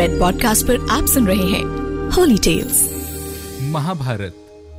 [0.00, 1.64] Red podcast पर आप सुन रहे हैं
[2.10, 2.82] होली टेल्स
[3.62, 4.34] महाभारत।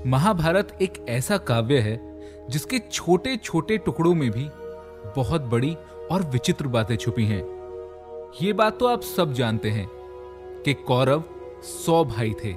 [0.05, 1.99] महाभारत एक ऐसा काव्य है
[2.49, 4.47] जिसके छोटे छोटे टुकड़ों में भी
[5.15, 5.78] बहुत बड़ी
[6.12, 7.44] और विचित्र बातें छुपी हैं।
[8.41, 9.88] ये बात तो आप सब जानते हैं
[10.65, 11.23] कि कौरव
[11.63, 12.55] सौ भाई थे।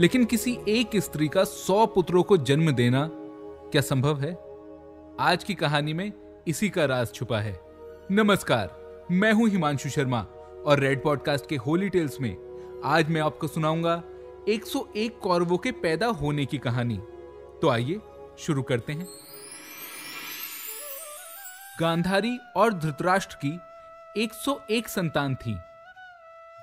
[0.00, 3.10] लेकिन किसी एक स्त्री का सौ पुत्रों को जन्म देना
[3.72, 4.38] क्या संभव है?
[5.20, 6.12] आज की कहानी में
[6.48, 7.60] इसी का राज छुपा है।
[8.10, 8.76] नमस्कार,
[9.10, 10.26] मैं हूँ हिमांशु शर्मा।
[10.66, 12.36] और रेड पॉडकास्ट के होली टेल्स में
[12.84, 14.02] आज मैं आपको सुनाऊँगा
[14.48, 16.98] 101 कौरवों के पैदा होने की कहानी।
[17.62, 18.00] तो आइए,
[18.38, 19.08] शुरू करते हैं।
[21.80, 23.60] गांधारी और धृतराष्ट्र की
[24.22, 25.56] 101 संतान थी,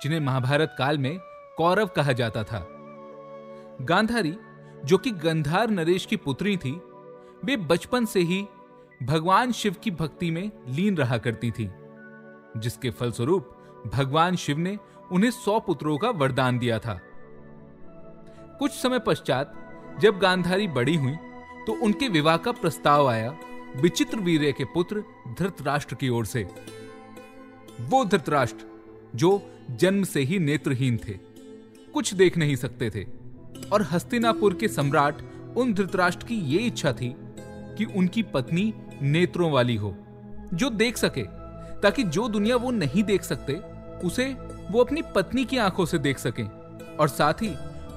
[0.02, 1.18] जिन्हें महाभारत काल में
[1.56, 2.66] कौरव कहा जाता था।
[3.80, 4.36] गांधारी,
[4.84, 6.72] जो कि गंधार नरेश की पुत्री थी,
[7.44, 8.46] वे बचपन से ही
[9.02, 11.70] भगवान शिव की भक्ति में लीन रहा करती थी,
[12.56, 13.55] जिसके फलस्वरूप
[13.86, 14.76] भगवान शिव ने
[15.12, 17.00] उन्हें सौ पुत्रों का वरदान दिया था।
[18.58, 19.52] कुछ समय पश्चात,
[20.00, 21.14] जब गांधारी बड़ी हुई
[21.66, 23.36] तो उनके विवाह का प्रस्ताव आया
[23.76, 25.02] विचित्र वीर्य के पुत्र
[25.38, 26.42] धृतराष्ट्र की ओर से।
[27.80, 28.64] वो धृतराष्ट्र,
[29.14, 31.12] जो जन्म से ही नेत्रहीन थे,
[31.94, 33.04] कुछ देख नहीं सकते थे,
[33.72, 35.22] और हस्तिनापुर के सम्राट
[35.56, 37.14] उन धृतराष्ट्र की ये इच्छा थी
[37.78, 39.94] कि उनकी पत्नी नेत्रों वाली हो,
[40.54, 41.22] जो देख सके,
[41.80, 43.60] ताकि जो दुनिया वो नहीं देख सकते
[44.04, 44.36] उसे
[44.70, 46.44] वो अपनी पत्नी की आँखों से देख सकें
[46.96, 47.54] और साथ ही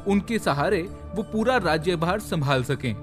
[0.08, 0.81] उनके सहारे
[1.16, 2.95] वो पूरा राज्यभार संभाल सकें।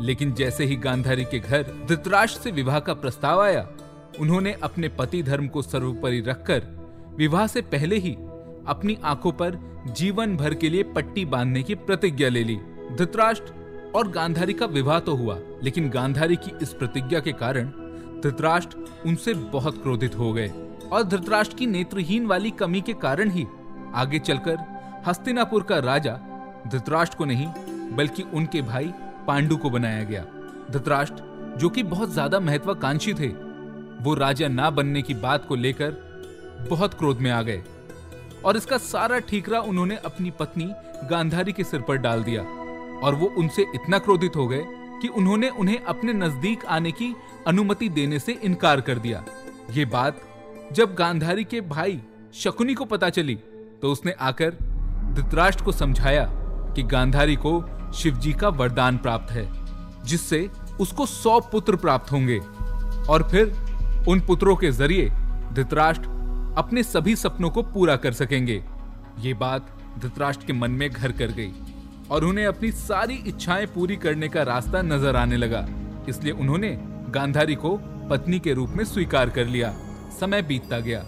[0.00, 3.68] लेकिन जैसे ही गांधारी के घर धृतराष्ट्र से विवाह का प्रस्ताव आया,
[4.20, 6.62] उन्होंने अपने पति धर्म को सर्वोपरि रखकर
[7.16, 8.12] विवाह से पहले ही
[8.66, 12.56] अपनी आँखों पर जीवन भर के लिए पट्टी बांधने की प्रतिज्ञा ले ली।
[12.96, 17.66] धृतराष्ट्र और गांधारी का विवाह तो हुआ, लेकिन गांधारी की इस प्रतिज्ञा के कारण
[18.20, 20.48] धृतराष्ट्र उनसे बहुत क्रोधित हो गए।
[20.92, 23.46] और धृतराष्ट्र की नेत्रहीन वाली कमी के कारण ही
[23.94, 24.58] आगे चलकर
[25.06, 26.12] हस्तिनापुर का राजा
[26.66, 27.46] धृतराष्ट्र को नहीं,
[27.96, 28.92] बल्कि उनके भाई
[29.26, 30.22] पांडु को बनाया गया।
[30.70, 33.28] धृतराष्ट्र, जो कि बहुत ज़्यादा महत्वाकांक्षी थे,
[33.98, 35.96] वो राजा ना बनने की बात को लेकर
[36.70, 37.62] बहुत क्रोध में आ गए।
[38.44, 40.70] और इसका सारा ठीकरा उन्होंने अपनी पत्नी
[41.10, 42.42] गांधारी के सिर पर डाल दिया
[43.02, 44.62] और वो उनसे इतना क्रोधित हो गए
[45.02, 47.14] कि उन्होंने उन्हें अपने नज़दीक आने की
[47.46, 49.24] अनुमति देने से इनकार कर दिया।
[49.70, 50.20] ये बात
[50.72, 52.00] जब गांधारी के भाई
[52.34, 53.34] शकुनी को पता चली
[53.82, 54.50] तो उसने आकर
[55.14, 56.24] धृतराष्ट्र को समझाया
[56.76, 57.60] कि गांधारी को
[57.94, 59.46] शिवजी का वरदान प्राप्त है,
[60.04, 60.48] जिससे
[60.80, 62.38] उसको सौ पुत्र प्राप्त होंगे।
[63.08, 63.52] और फिर
[64.08, 65.08] उन पुत्रों के ज़रिए
[65.52, 66.08] धृतराष्ट्र
[66.58, 68.62] अपने सभी सपनों को पूरा कर सकेंगे।
[69.20, 71.52] ये बात धृतराष्ट्र के मन में घर कर गई
[72.10, 75.66] और उन्हें अपनी सारी इच्छाएँ पूरी करने का रास्ता नज़र आने लगा।
[76.08, 76.76] इसलिए उन्होंने
[77.10, 77.76] गांधारी को
[78.10, 79.74] पत्नी के रूप में स्वीकार कर लिया।
[80.20, 81.04] समय बीतता गया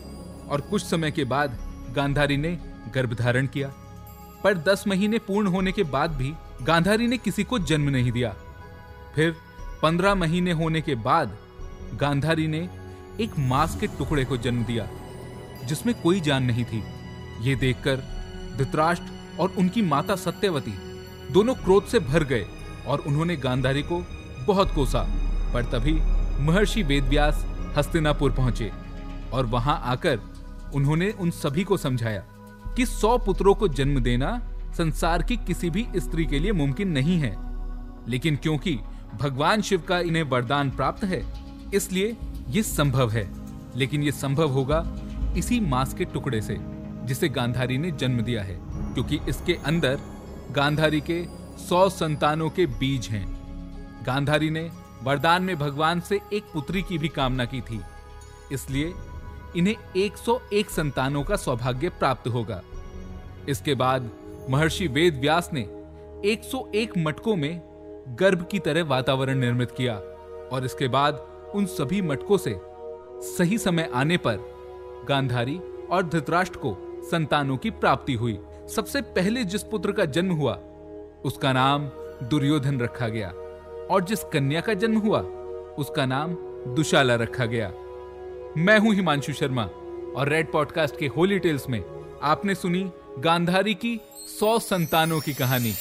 [0.50, 1.58] और कुछ समय के बाद
[1.96, 2.58] गांधारी ने
[2.94, 3.69] गर्भ धारण किया।
[4.44, 6.32] पर दस महीने पूर्ण होने के बाद भी
[6.62, 8.34] गांधारी ने किसी को जन्म नहीं दिया।
[9.14, 9.34] फिर
[9.82, 11.36] पंद्रह महीने होने के बाद
[11.94, 12.69] गांधारी ने
[13.20, 14.88] एक मांस के टुकड़े को जन्म दिया,
[15.64, 16.82] जिसमें कोई जान नहीं थी।
[17.40, 17.96] ये देखकर
[18.56, 20.75] धृतराष्ट्र और उनकी माता सत्यवती
[21.32, 22.46] दोनों क्रोध से भर गए
[22.86, 24.02] और उन्होंने गांधारी को
[24.46, 25.02] बहुत कोसा,
[25.54, 25.92] पर तभी
[26.44, 27.44] महर्षि वेदव्यास
[27.76, 28.70] हस्तिनापुर पहुँचे।
[29.33, 30.21] और वहाँ आकर
[30.75, 32.21] उन्होंने उन सभी को समझाया
[32.77, 34.41] कि सौ पुत्रों को जन्म देना
[34.77, 37.37] संसार की किसी भी स्त्री के लिए मुमकिन नहीं है।
[38.09, 38.78] लेकिन क्योंकि
[39.22, 41.22] भगवान शिव का इन्हें वरदान प्राप्त है,
[41.75, 42.17] इसलिए
[42.49, 43.28] ये संभव है।
[43.77, 44.84] लेकिन ये संभव होगा
[45.37, 46.56] इसी मांस के टुकड़े से,
[47.05, 48.59] जिसे गांधारी ने जन्म दिया है,
[48.94, 50.00] क्योंकि इसके अंदर
[50.50, 51.25] गांधारी के
[51.59, 53.27] सौ संतानों के बीज हैं।
[54.06, 54.71] गांधारी ने
[55.03, 57.81] वरदान में भगवान से एक पुत्री की भी कामना की थी,
[58.53, 58.93] इसलिए
[59.56, 62.62] इन्हें 101 संतानों का सौभाग्य प्राप्त होगा।
[63.48, 64.10] इसके बाद
[64.50, 65.60] महर्षि वेद व्यास ने
[66.25, 67.60] 101 मटकों में
[68.19, 69.94] गर्भ की तरह वातावरण निर्मित किया
[70.53, 71.14] और इसके बाद
[71.54, 72.60] उन सभी मटकों से
[73.38, 74.38] सही समय आने पर
[75.08, 76.76] गांधारी और धृतराष्ट्र को
[77.11, 78.38] संतानों की प्राप्ति हुई।
[78.75, 80.58] सबसे पहले जिस पुत्र का जन्म हुआ,
[81.25, 81.88] उसका नाम
[82.28, 83.28] दुर्योधन रखा गया
[83.90, 85.20] और जिस कन्या का जन्म हुआ,
[85.78, 86.34] उसका नाम
[86.75, 87.73] दुशाला रखा गया।
[88.58, 89.62] मैं हूँ हिमांशु शर्मा
[90.16, 91.81] और रेड पॉडकास्ट के होली टेल्स में
[92.22, 94.00] आपने सुनी गांधारी की
[94.40, 95.72] सौ संतानों की कहानी।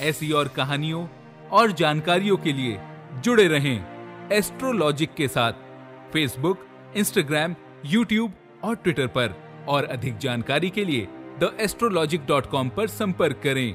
[0.00, 1.06] ऐसी और कहानियों
[1.52, 2.78] और जानकारियों के लिए
[3.14, 3.86] जुड़े रहें
[4.32, 5.52] एस्ट्रोलॉजिक के साथ
[6.12, 6.66] फेसबुक
[6.96, 7.54] इंस्टाग्राम
[7.86, 8.32] यूट्यूब
[8.64, 9.34] और ट्विटर पर।
[9.68, 13.74] और अधिक जानकारी के लिए द एस्ट्रोलॉजिक डॉट कॉम पर संपर्क करें।